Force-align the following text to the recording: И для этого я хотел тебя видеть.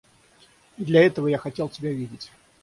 И 0.79 0.83
для 0.83 1.05
этого 1.05 1.27
я 1.27 1.37
хотел 1.37 1.69
тебя 1.69 1.91
видеть. 1.93 2.31